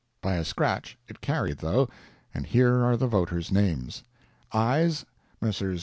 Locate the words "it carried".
1.07-1.59